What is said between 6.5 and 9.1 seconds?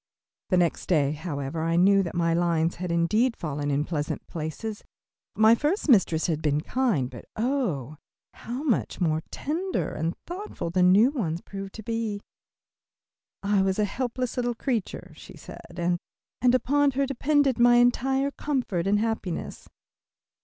kind, but oh, how much